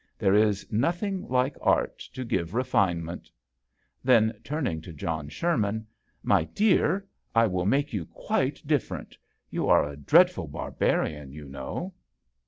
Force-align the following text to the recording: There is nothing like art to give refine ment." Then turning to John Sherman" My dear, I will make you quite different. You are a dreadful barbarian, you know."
There 0.17 0.33
is 0.33 0.65
nothing 0.71 1.27
like 1.27 1.55
art 1.61 1.99
to 2.13 2.25
give 2.25 2.55
refine 2.55 3.05
ment." 3.05 3.29
Then 4.03 4.33
turning 4.43 4.81
to 4.81 4.91
John 4.93 5.29
Sherman" 5.29 5.85
My 6.33 6.43
dear, 6.45 7.07
I 7.35 7.45
will 7.45 7.67
make 7.67 7.93
you 7.93 8.07
quite 8.07 8.65
different. 8.65 9.15
You 9.51 9.67
are 9.69 9.87
a 9.87 9.95
dreadful 9.95 10.47
barbarian, 10.47 11.33
you 11.33 11.47
know." 11.47 11.93